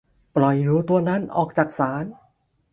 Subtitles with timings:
[0.35, 2.05] ปล่อยหนูตัวนั้นออกจากศาล